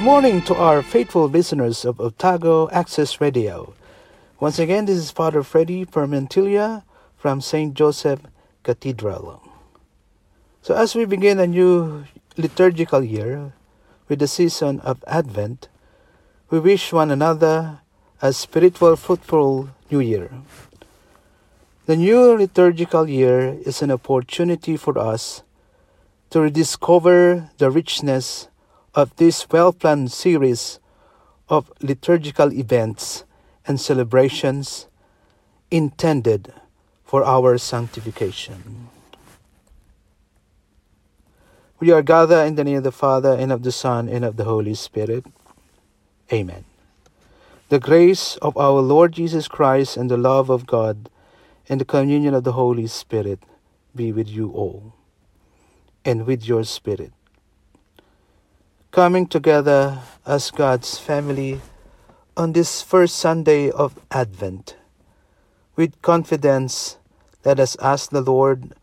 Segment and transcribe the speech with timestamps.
[0.00, 3.74] Good morning to our faithful listeners of Otago Access Radio.
[4.40, 6.84] Once again, this is Father Freddy Permentilia
[7.18, 7.74] from St.
[7.74, 8.22] Joseph
[8.62, 9.42] Cathedral.
[10.62, 12.06] So, as we begin a new
[12.38, 13.52] liturgical year
[14.08, 15.68] with the season of Advent,
[16.48, 17.80] we wish one another
[18.22, 20.32] a spiritual, fruitful new year.
[21.84, 25.42] The new liturgical year is an opportunity for us
[26.30, 28.48] to rediscover the richness
[28.94, 30.80] of this well planned series
[31.48, 33.24] of liturgical events
[33.66, 34.86] and celebrations
[35.70, 36.52] intended
[37.04, 38.88] for our sanctification.
[41.78, 44.36] We are gathered in the name of the Father, and of the Son, and of
[44.36, 45.24] the Holy Spirit.
[46.32, 46.64] Amen.
[47.70, 51.08] The grace of our Lord Jesus Christ, and the love of God,
[51.68, 53.40] and the communion of the Holy Spirit
[53.96, 54.92] be with you all,
[56.04, 57.12] and with your spirit
[58.90, 61.60] coming together as God's family
[62.36, 64.74] on this first Sunday of Advent.
[65.76, 66.98] With confidence,
[67.44, 68.74] let us ask the Lord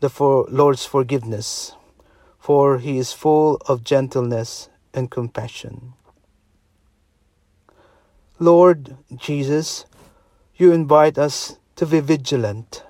[0.00, 1.72] the for Lord's forgiveness,
[2.38, 5.94] for he is full of gentleness and compassion.
[8.38, 9.86] Lord Jesus,
[10.56, 12.82] you invite us to be vigilant.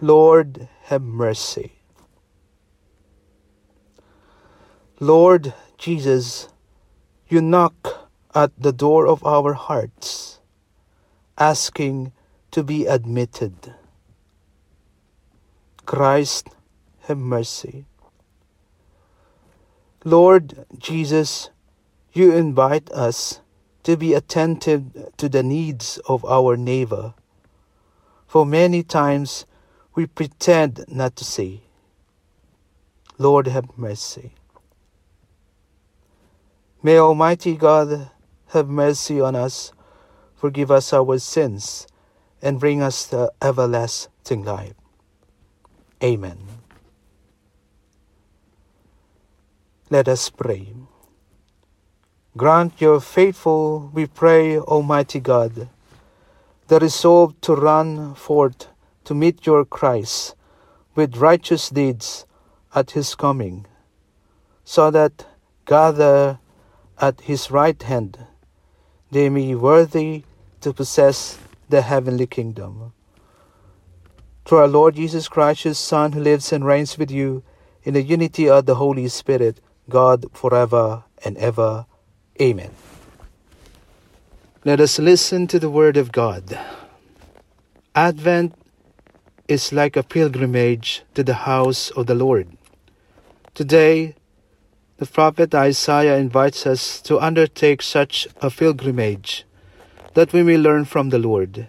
[0.00, 1.81] Lord, have mercy.
[5.02, 6.46] Lord Jesus,
[7.26, 10.38] you knock at the door of our hearts,
[11.36, 12.12] asking
[12.52, 13.74] to be admitted.
[15.86, 16.50] Christ,
[17.08, 17.84] have mercy.
[20.04, 21.50] Lord Jesus,
[22.12, 23.40] you invite us
[23.82, 27.14] to be attentive to the needs of our neighbor.
[28.28, 29.46] For many times
[29.96, 31.64] we pretend not to see.
[33.18, 34.34] Lord, have mercy.
[36.84, 38.10] May Almighty God
[38.48, 39.72] have mercy on us,
[40.34, 41.86] forgive us our sins,
[42.42, 44.74] and bring us the everlasting life.
[46.02, 46.38] Amen.
[49.90, 50.74] Let us pray.
[52.36, 55.68] Grant your faithful, we pray, Almighty God,
[56.66, 58.66] the resolve to run forth
[59.04, 60.34] to meet your Christ
[60.96, 62.26] with righteous deeds
[62.74, 63.66] at his coming,
[64.64, 65.26] so that
[65.64, 66.40] gather
[67.00, 68.18] at his right hand
[69.12, 70.24] they may be worthy
[70.62, 72.94] to possess the heavenly kingdom.
[74.46, 77.44] Through our Lord Jesus Christ, his Son, who lives and reigns with you
[77.84, 79.60] in the unity of the Holy Spirit,
[79.90, 81.84] God forever and ever.
[82.40, 82.70] Amen.
[84.64, 86.58] Let us listen to the Word of God.
[87.94, 88.54] Advent
[89.46, 92.48] is like a pilgrimage to the house of the Lord.
[93.52, 94.14] Today,
[94.98, 99.44] the prophet Isaiah invites us to undertake such a pilgrimage
[100.14, 101.68] that we may learn from the Lord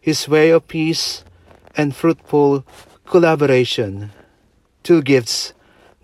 [0.00, 1.24] His way of peace
[1.76, 2.64] and fruitful
[3.06, 4.10] collaboration,
[4.82, 5.54] two gifts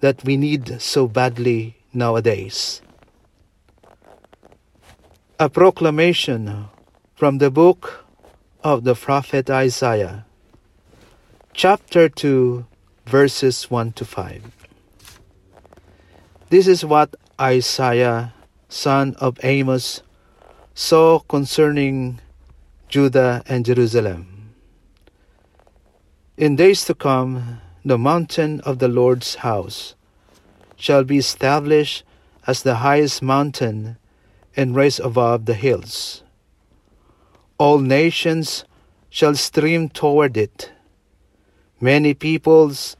[0.00, 2.80] that we need so badly nowadays.
[5.38, 6.66] A proclamation
[7.14, 8.04] from the book
[8.62, 10.26] of the prophet Isaiah,
[11.52, 12.66] chapter 2,
[13.06, 14.57] verses 1 to 5.
[16.50, 18.32] This is what Isaiah,
[18.70, 20.00] son of Amos,
[20.72, 22.20] saw concerning
[22.88, 24.54] Judah and Jerusalem.
[26.38, 29.94] In days to come, the mountain of the Lord's house
[30.74, 32.02] shall be established
[32.46, 33.98] as the highest mountain
[34.56, 36.22] and raised above the hills.
[37.58, 38.64] All nations
[39.10, 40.72] shall stream toward it.
[41.78, 42.96] Many peoples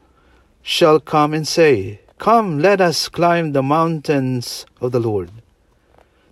[0.61, 5.31] shall come and say, Come, let us climb the mountains of the Lord,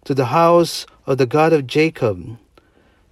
[0.03, 2.37] to the house of the God of Jacob,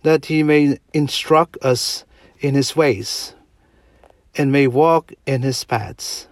[0.04, 2.04] that he may instruct us
[2.42, 3.34] in his ways,
[4.36, 6.28] and may walk in his paths.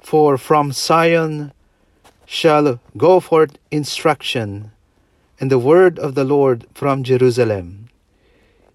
[0.00, 1.52] For from Zion
[2.24, 4.72] shall go forth instruction,
[5.38, 7.90] and the word of the Lord from Jerusalem.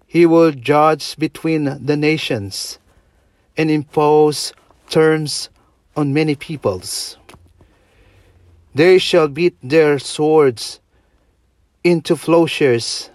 [0.06, 2.78] He will judge between the nations
[3.56, 4.52] and impose
[4.88, 5.50] terms
[5.96, 7.16] on many peoples.
[8.74, 10.80] They shall beat their swords
[11.82, 13.10] into plowshares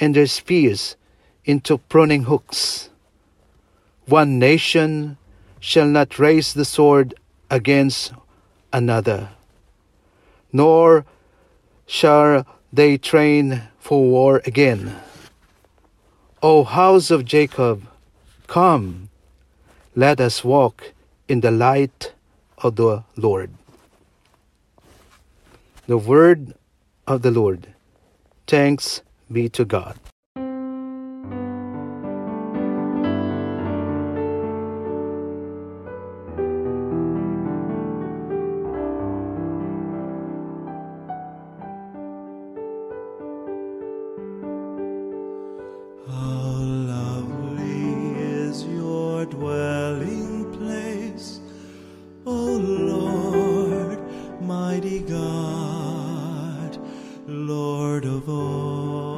[0.00, 0.96] and their spears
[1.44, 2.90] into pruning hooks.
[4.06, 5.16] One nation
[5.60, 7.14] shall not raise the sword
[7.50, 8.12] against
[8.72, 9.30] another,
[10.52, 11.04] nor
[11.86, 14.96] shall they train for war again.
[16.42, 17.82] O house of Jacob,
[18.46, 19.08] come,
[19.94, 20.92] let us walk
[21.28, 22.12] in the light
[22.58, 23.50] of the Lord.
[25.86, 26.54] The word
[27.06, 27.74] of the Lord.
[28.46, 29.98] Thanks be to God.
[58.78, 59.17] Of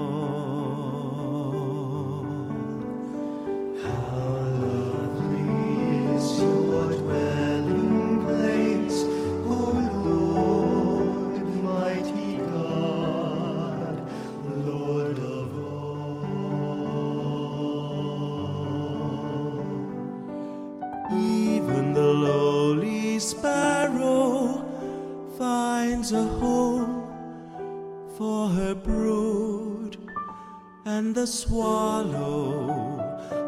[31.20, 32.98] the swallow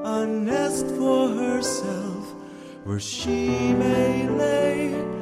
[0.04, 2.34] a nest for herself
[2.84, 5.21] where she may lay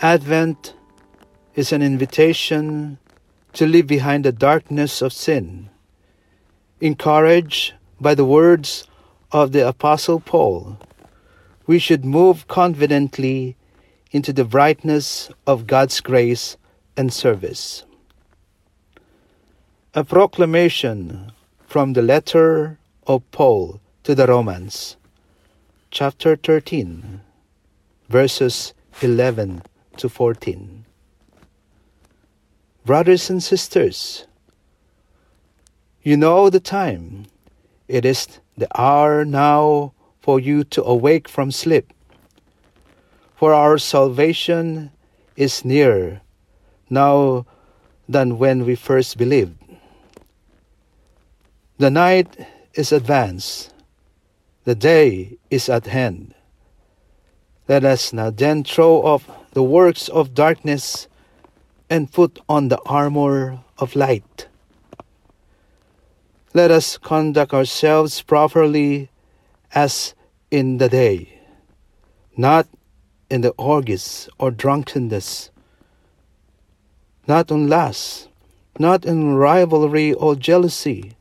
[0.00, 0.74] Advent
[1.56, 2.98] is an invitation
[3.52, 5.70] to leave behind the darkness of sin.
[6.80, 8.86] Encouraged by the words
[9.32, 10.78] of the Apostle Paul,
[11.66, 13.56] we should move confidently
[14.12, 16.56] into the brightness of God's grace
[16.96, 17.84] and service.
[19.94, 21.32] A proclamation
[21.66, 22.78] from the letter
[23.08, 24.96] of Paul to the Romans,
[25.90, 27.20] chapter 13,
[28.08, 29.62] verses 11
[29.98, 30.84] to 14.
[32.84, 34.26] Brothers and sisters,
[36.02, 37.26] you know the time.
[37.86, 38.26] It is
[38.56, 41.92] the hour now for you to awake from sleep.
[43.36, 44.90] For our salvation
[45.36, 46.20] is nearer
[46.90, 47.46] now
[48.08, 49.54] than when we first believed.
[51.78, 52.36] The night
[52.74, 53.72] is advanced,
[54.64, 56.34] the day is at hand.
[57.68, 59.28] Let us now then throw off
[59.58, 61.08] the works of darkness
[61.90, 64.46] and put on the armor of light.
[66.54, 69.10] Let us conduct ourselves properly
[69.74, 70.14] as
[70.52, 71.40] in the day,
[72.36, 72.68] not
[73.28, 75.50] in the orgies or drunkenness,
[77.26, 78.28] not in lust,
[78.78, 81.16] not in rivalry or jealousy,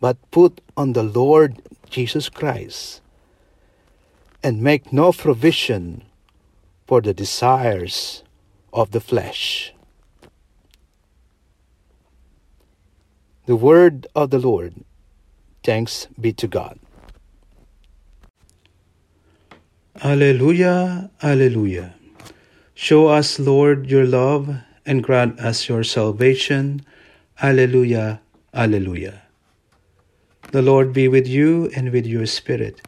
[0.00, 3.00] but put on the Lord Jesus Christ,
[4.42, 6.02] and make no provision
[6.88, 8.24] for the desires
[8.72, 9.74] of the flesh.
[13.44, 14.72] The word of the Lord.
[15.62, 16.80] Thanks be to God.
[20.02, 21.92] Alleluia, Alleluia.
[22.72, 24.48] Show us, Lord, your love
[24.86, 26.80] and grant us your salvation.
[27.42, 28.22] Alleluia,
[28.54, 29.28] Alleluia.
[30.52, 32.80] The Lord be with you and with your spirit.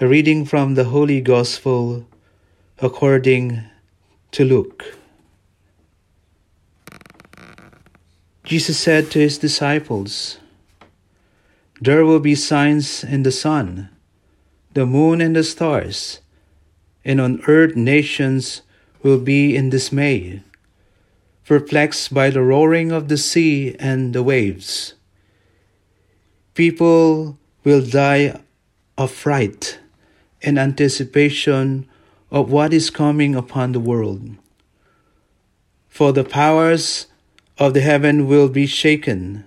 [0.00, 2.06] A reading from the Holy Gospel
[2.78, 3.64] according
[4.32, 4.84] to Luke.
[8.44, 10.38] Jesus said to his disciples,
[11.80, 13.88] There will be signs in the sun,
[14.74, 16.20] the moon, and the stars,
[17.02, 18.60] and on earth nations
[19.02, 20.42] will be in dismay,
[21.46, 24.92] perplexed by the roaring of the sea and the waves.
[26.52, 28.38] People will die
[28.98, 29.78] of fright
[30.42, 31.88] in anticipation
[32.30, 34.36] of what is coming upon the world.
[35.88, 37.06] For the powers
[37.58, 39.44] of the heaven will be shaken,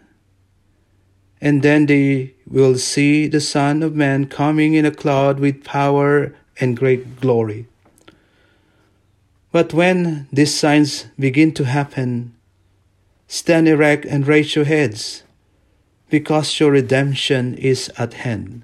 [1.41, 6.35] and then they will see the Son of Man coming in a cloud with power
[6.59, 7.67] and great glory.
[9.51, 12.35] But when these signs begin to happen,
[13.27, 15.23] stand erect and raise your heads,
[16.09, 18.63] because your redemption is at hand.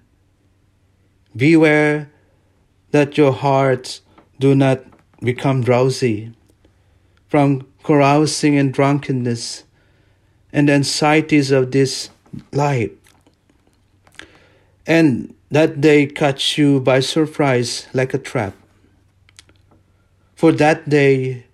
[1.36, 2.10] Beware
[2.92, 4.02] that your hearts
[4.40, 4.84] do not
[5.22, 6.34] become drowsy
[7.28, 9.64] from carousing and drunkenness
[10.52, 12.10] and anxieties of this
[12.52, 12.92] life,
[14.88, 18.54] and that day catch you by surprise like a trap.
[20.36, 21.46] For that day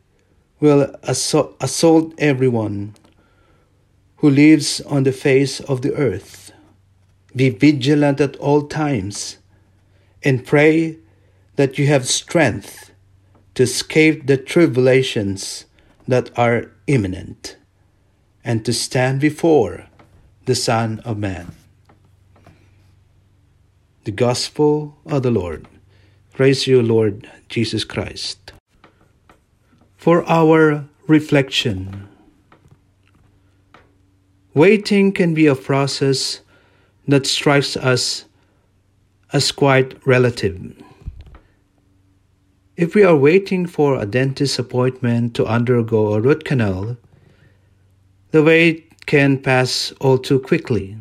[0.59, 2.95] will assault, assault everyone
[4.17, 6.51] who lives on the face of the earth.
[7.35, 9.37] Be vigilant at all times
[10.23, 10.97] and pray
[11.55, 12.91] that you have strength
[13.55, 15.65] to escape the tribulations
[16.07, 17.57] that are imminent
[18.43, 19.87] and to stand before
[20.45, 21.53] the Son of Man.
[24.03, 25.67] The Gospel of the Lord.
[26.33, 28.53] Praise you, Lord Jesus Christ.
[29.95, 32.07] For our reflection,
[34.55, 36.41] waiting can be a process
[37.07, 38.25] that strikes us
[39.31, 40.81] as quite relative.
[42.77, 46.95] If we are waiting for a dentist appointment to undergo a root canal,
[48.31, 50.95] the wait can pass all too quickly.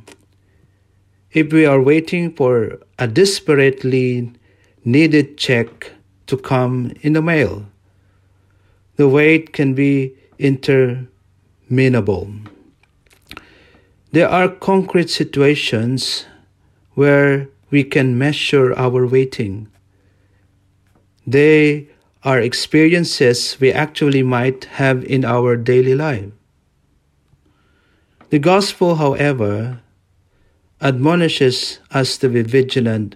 [1.32, 4.32] If we are waiting for a desperately
[4.84, 5.92] needed check
[6.26, 7.66] to come in the mail,
[8.96, 12.32] the wait can be interminable.
[14.10, 16.26] There are concrete situations
[16.94, 19.69] where we can measure our waiting.
[21.30, 21.86] They
[22.24, 26.32] are experiences we actually might have in our daily life.
[28.30, 29.80] The gospel, however,
[30.80, 33.14] admonishes us to be vigilant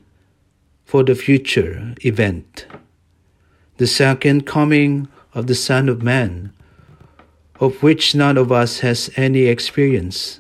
[0.85, 2.67] for the future event,
[3.79, 6.53] the second coming of the Son of Man,
[7.59, 10.39] of which none of us has any experience.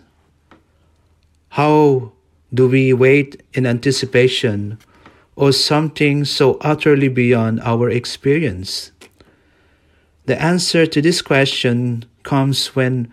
[1.58, 2.12] How
[2.52, 4.78] do we wait in anticipation
[5.36, 8.92] or something so utterly beyond our experience?
[10.26, 13.12] The answer to this question comes when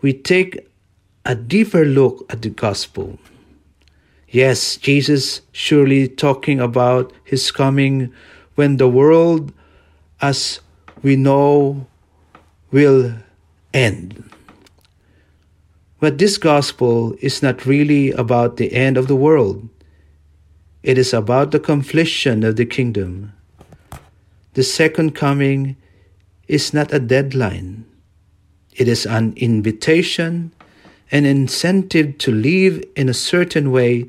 [0.00, 0.66] we take
[1.24, 3.18] a deeper look at the gospel.
[4.28, 8.12] Yes, Jesus surely talking about his coming
[8.54, 9.52] when the world
[10.20, 10.60] as
[11.02, 11.86] we know
[12.70, 13.14] will
[13.74, 14.22] end.
[16.00, 19.68] But this gospel is not really about the end of the world.
[20.82, 23.32] It is about the completion of the kingdom.
[24.54, 25.76] The second coming
[26.48, 27.84] is not a deadline.
[28.74, 30.52] It is an invitation,
[31.10, 34.06] an incentive to live in a certain way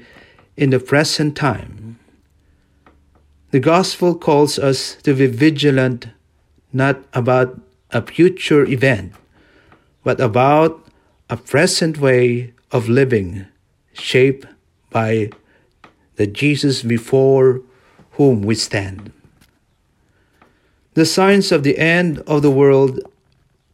[0.55, 1.99] in the present time.
[3.51, 6.07] The gospel calls us to be vigilant
[6.73, 7.59] not about
[7.91, 9.13] a future event,
[10.03, 10.85] but about
[11.29, 13.45] a present way of living
[13.93, 14.45] shaped
[14.89, 15.29] by
[16.17, 17.61] the Jesus before
[18.11, 19.11] whom we stand.
[20.93, 22.99] The signs of the end of the world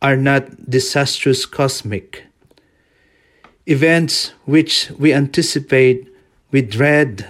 [0.01, 2.25] are not disastrous cosmic
[3.65, 6.13] events which we anticipate
[6.51, 7.25] with dread,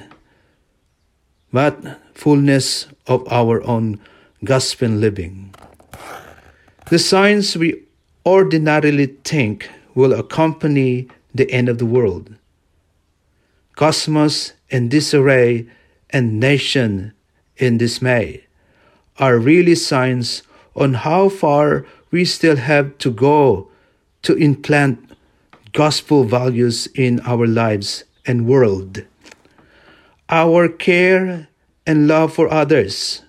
[1.52, 4.00] but fullness of our own
[4.44, 5.54] gospel living.
[6.90, 7.84] The signs we
[8.26, 12.36] ordinarily think will accompany the end of the world.
[13.76, 15.68] Cosmos in disarray
[16.10, 17.14] and nation
[17.58, 18.44] in dismay
[19.20, 20.42] are really signs
[20.76, 23.70] on how far we still have to go
[24.24, 24.98] to implant
[25.74, 29.06] gospel values in our lives and world.
[30.28, 31.48] Our care
[31.86, 33.22] and love for others,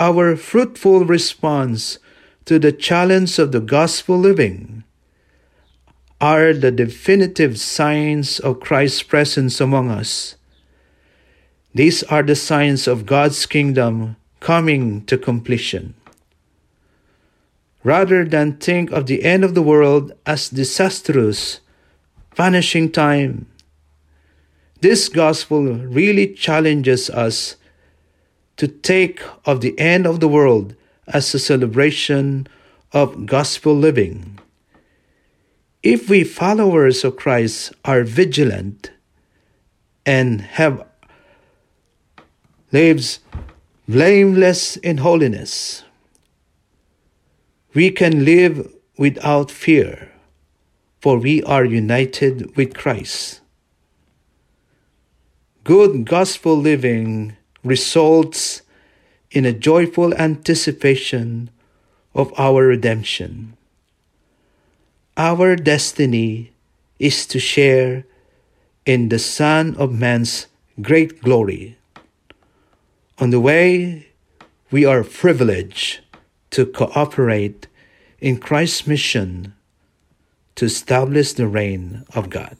[0.00, 1.98] our fruitful response
[2.46, 4.82] to the challenge of the gospel living,
[6.20, 10.34] are the definitive signs of Christ's presence among us.
[11.78, 15.94] These are the signs of God's kingdom coming to completion.
[17.84, 21.60] Rather than think of the end of the world as disastrous,
[22.34, 23.46] vanishing time,
[24.80, 27.54] this gospel really challenges us
[28.56, 30.74] to take of the end of the world
[31.06, 32.48] as a celebration
[32.90, 34.40] of gospel living.
[35.84, 38.90] If we followers of Christ are vigilant
[40.04, 40.87] and have
[42.70, 43.20] lives
[43.88, 45.84] blameless in holiness,
[47.72, 50.12] we can live without fear,
[51.00, 53.40] for we are united with Christ.
[55.64, 58.62] Good gospel living results
[59.30, 61.50] in a joyful anticipation
[62.14, 63.56] of our redemption.
[65.16, 66.52] Our destiny
[66.98, 68.04] is to share
[68.84, 70.46] in the Son of Man's
[70.80, 71.77] great glory.
[73.20, 74.06] On the way,
[74.70, 76.00] we are privileged
[76.50, 77.66] to cooperate
[78.20, 79.54] in Christ's mission
[80.54, 82.56] to establish the reign of God.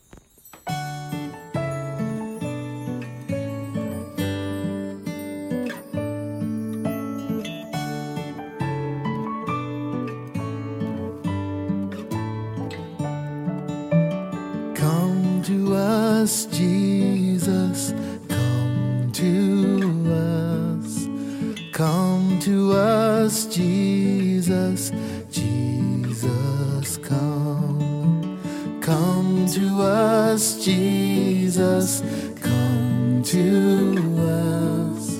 [21.90, 24.92] Come to us, Jesus,
[25.30, 28.38] Jesus, come.
[28.82, 32.02] Come to us, Jesus,
[32.42, 35.16] come to us.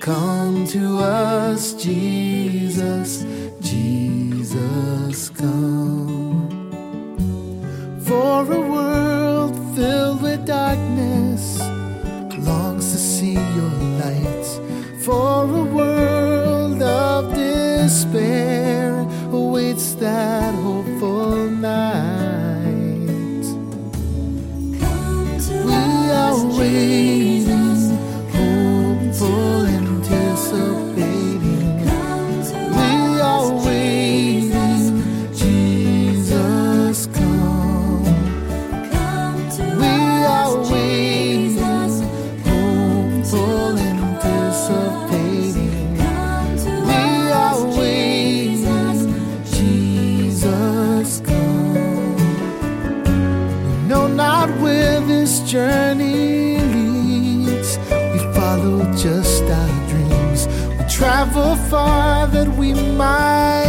[0.00, 3.24] Come to us, Jesus,
[43.78, 45.96] anticipating.
[46.88, 47.02] We
[47.42, 48.98] are waiting,
[49.44, 52.16] Jesus come.
[53.64, 57.78] We know not where this journey leads.
[58.12, 60.46] We follow just our dreams.
[60.78, 63.63] We travel far that we might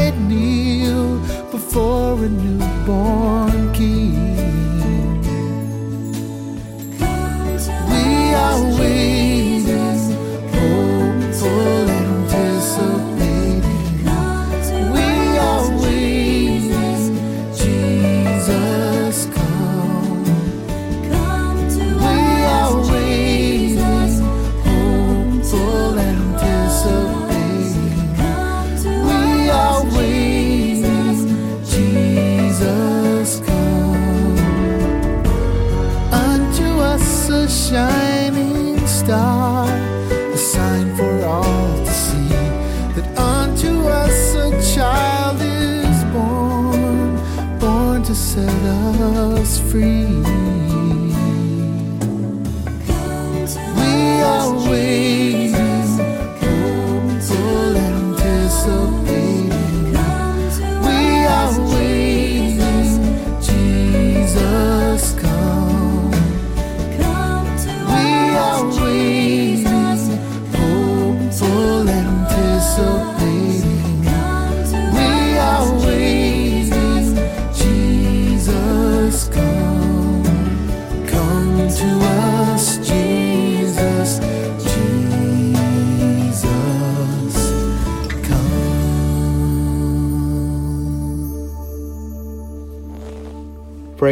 [49.75, 50.04] free.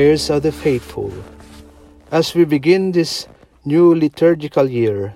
[0.03, 1.13] Prayers of the Faithful.
[2.11, 3.25] As we begin this
[3.63, 5.15] new liturgical year,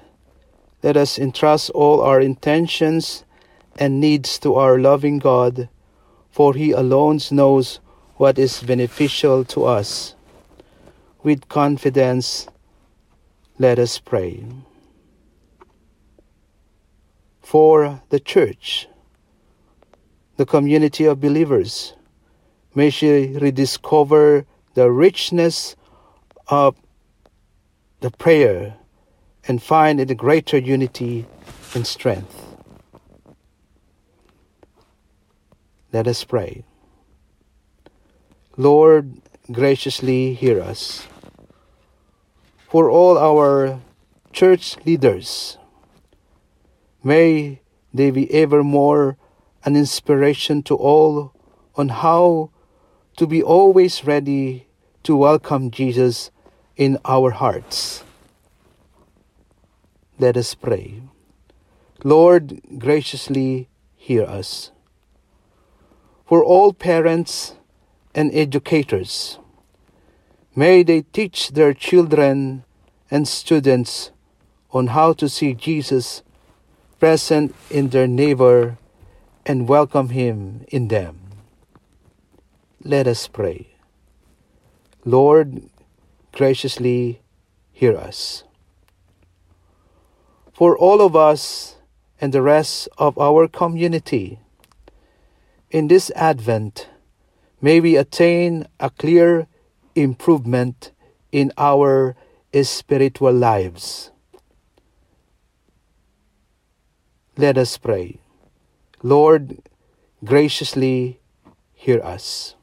[0.81, 3.25] let us entrust all our intentions
[3.77, 5.67] and needs to our loving God,
[6.31, 7.81] for He alone knows
[8.15, 10.15] what is beneficial to us.
[11.21, 12.47] With confidence,
[13.59, 14.45] let us pray.
[17.41, 18.87] For the Church,
[20.37, 21.91] the community of believers,
[22.73, 24.45] may she rediscover
[24.77, 25.75] the richness
[26.49, 26.75] of
[27.99, 28.75] the prayer
[29.47, 31.25] and find in the greater unity
[31.73, 32.55] and strength.
[35.91, 36.63] Let us pray.
[38.55, 39.19] Lord,
[39.51, 41.07] graciously hear us.
[42.69, 43.79] For all our
[44.31, 45.57] church leaders,
[47.03, 47.61] may
[47.91, 49.17] they be evermore
[49.65, 51.33] an inspiration to all
[51.73, 52.51] on how
[53.15, 54.66] to be always ready
[55.07, 56.31] to welcome Jesus
[56.75, 58.03] in our hearts.
[60.19, 61.01] Let us pray.
[62.03, 64.71] Lord, graciously hear us.
[66.25, 67.55] For all parents
[68.13, 69.39] and educators,
[70.53, 72.65] may they teach their children
[73.09, 74.11] and students
[74.71, 76.21] on how to see Jesus
[76.99, 78.77] present in their neighbor
[79.45, 81.15] and welcome him in them.
[82.83, 83.76] Let us pray.
[85.07, 85.63] Lord,
[86.33, 87.21] graciously
[87.71, 88.43] hear us.
[90.51, 91.77] For all of us
[92.19, 94.39] and the rest of our community,
[95.71, 96.89] in this Advent,
[97.61, 99.47] may we attain a clear
[99.95, 100.91] improvement
[101.31, 102.17] in our
[102.63, 104.11] spiritual lives.
[107.37, 108.19] Let us pray.
[109.01, 109.63] Lord,
[110.25, 111.21] graciously
[111.73, 112.56] hear us.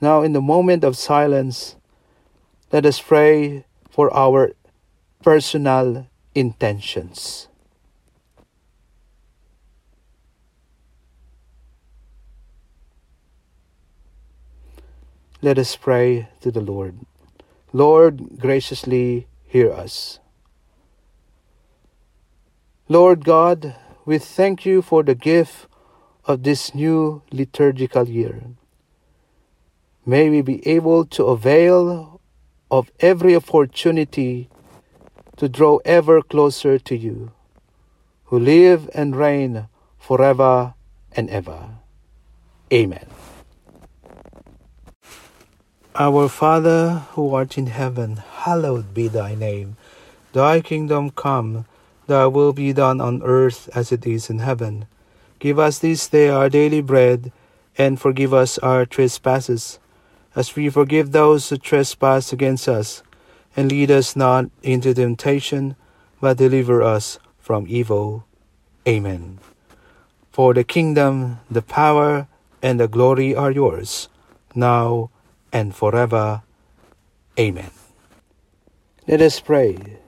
[0.00, 1.76] Now, in the moment of silence,
[2.72, 4.52] Let us pray for our
[5.24, 7.48] personal intentions.
[15.42, 17.00] Let us pray to the Lord.
[17.72, 20.20] Lord, graciously hear us.
[22.88, 23.74] Lord God,
[24.06, 25.66] we thank you for the gift
[26.24, 28.42] of this new liturgical year.
[30.06, 32.20] May we be able to avail
[32.70, 34.48] of every opportunity
[35.36, 37.32] to draw ever closer to you,
[38.24, 40.74] who live and reign forever
[41.12, 41.76] and ever.
[42.72, 43.06] Amen.
[45.94, 49.76] Our Father who art in heaven, hallowed be thy name.
[50.32, 51.66] Thy kingdom come,
[52.06, 54.86] thy will be done on earth as it is in heaven.
[55.40, 57.32] Give us this day our daily bread,
[57.76, 59.78] and forgive us our trespasses,
[60.34, 63.02] as we forgive those who trespass against us.
[63.56, 65.74] And lead us not into temptation,
[66.20, 68.24] but deliver us from evil.
[68.86, 69.38] Amen.
[70.30, 72.28] For the kingdom, the power,
[72.62, 74.08] and the glory are yours,
[74.54, 75.10] now
[75.52, 76.42] and forever.
[77.38, 77.70] Amen.
[79.08, 79.98] Let us pray.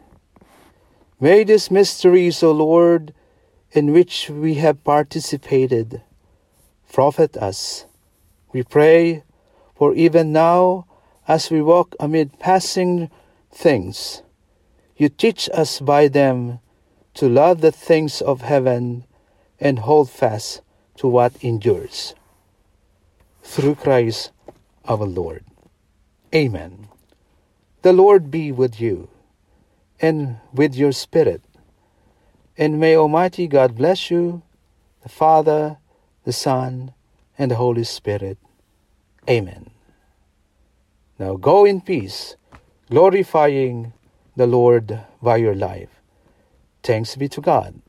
[1.18, 3.14] May these mysteries, O Lord,
[3.72, 6.02] in which we have participated,
[6.92, 7.86] profit us.
[8.52, 9.24] We pray,
[9.82, 10.86] for even now,
[11.26, 13.10] as we walk amid passing
[13.50, 14.22] things,
[14.96, 16.60] you teach us by them
[17.14, 19.02] to love the things of heaven
[19.58, 20.60] and hold fast
[20.94, 22.14] to what endures.
[23.42, 24.30] Through Christ
[24.84, 25.42] our Lord.
[26.32, 26.86] Amen.
[27.82, 29.08] The Lord be with you
[30.00, 31.42] and with your spirit.
[32.56, 34.42] And may Almighty God bless you,
[35.02, 35.78] the Father,
[36.22, 36.94] the Son,
[37.36, 38.38] and the Holy Spirit.
[39.28, 39.70] Amen.
[41.18, 42.36] Now go in peace,
[42.90, 43.92] glorifying
[44.36, 46.00] the Lord by your life.
[46.82, 47.80] Thanks be to God,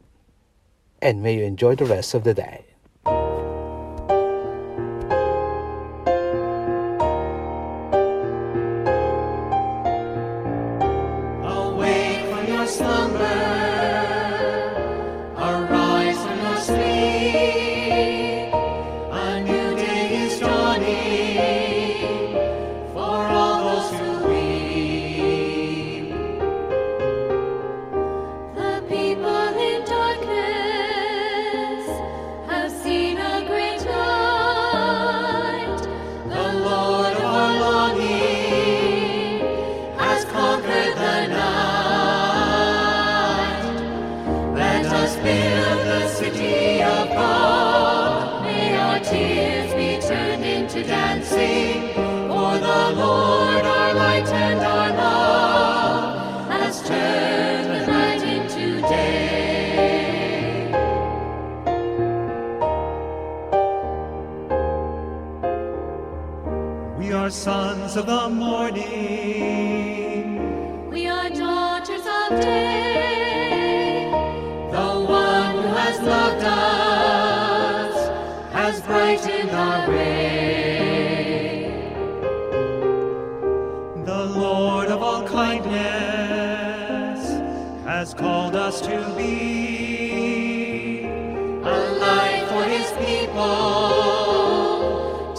[1.01, 2.72] and may you enjoy the rest of the day.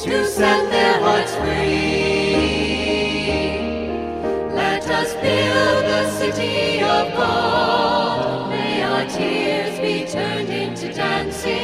[0.05, 2.37] To set their hearts free.
[4.55, 8.51] Let us build the city of God.
[8.51, 11.64] May our tears be turned into dancing.